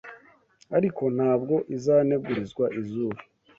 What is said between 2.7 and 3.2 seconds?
izuru